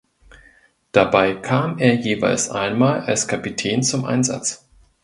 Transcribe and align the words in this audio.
Dabei 0.93 1.35
kam 1.35 1.77
er 1.77 1.93
jeweils 1.93 2.49
einmal 2.49 3.01
als 3.01 3.27
Kapitän 3.27 3.83
zum 3.83 4.03
Einsatz. 4.03 4.67